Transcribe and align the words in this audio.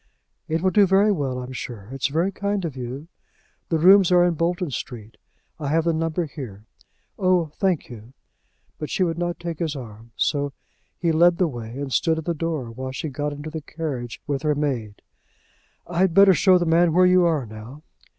"It 0.47 0.63
will 0.63 0.71
do 0.71 0.87
very 0.87 1.11
well 1.11 1.37
I'm 1.37 1.51
sure. 1.53 1.89
It's 1.91 2.07
very 2.07 2.31
kind 2.31 2.65
of 2.65 2.75
you. 2.75 3.07
The 3.69 3.77
rooms 3.77 4.11
are 4.11 4.25
in 4.25 4.33
Bolton 4.33 4.71
Street. 4.71 5.15
I 5.59 5.67
have 5.67 5.83
the 5.83 5.93
number 5.93 6.25
here. 6.25 6.65
Oh! 7.19 7.51
thank 7.59 7.87
you." 7.87 8.13
But 8.79 8.89
she 8.89 9.03
would 9.03 9.19
not 9.19 9.39
take 9.39 9.59
his 9.59 9.75
arm. 9.75 10.09
So 10.15 10.53
he 10.97 11.11
led 11.11 11.37
the 11.37 11.47
way, 11.47 11.77
and 11.77 11.93
stood 11.93 12.17
at 12.17 12.25
the 12.25 12.33
door 12.33 12.71
while 12.71 12.91
she 12.91 13.09
got 13.09 13.31
into 13.31 13.51
the 13.51 13.61
carriage 13.61 14.19
with 14.25 14.41
her 14.41 14.55
maid. 14.55 15.03
"I'd 15.85 16.15
better 16.15 16.33
show 16.33 16.57
the 16.57 16.65
man 16.65 16.93
where 16.93 17.05
you 17.05 17.25
are 17.25 17.45
now." 17.45 17.83